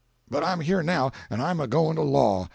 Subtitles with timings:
[0.31, 2.49] But I'm here now, and I'm a going to law.